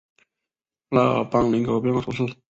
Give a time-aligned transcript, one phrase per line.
[0.89, 2.25] 拉尔邦人口变化图示